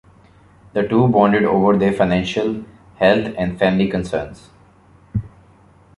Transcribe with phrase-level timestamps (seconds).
[0.73, 2.65] The two bonded over their financial,
[2.97, 4.49] health, and family concerns.